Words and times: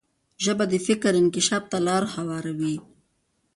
ژبه 0.43 0.65
د 0.69 0.73
فکر 0.87 1.11
انکشاف 1.21 1.63
ته 1.71 1.77
لار 1.87 2.03
هواروي. 2.13 2.75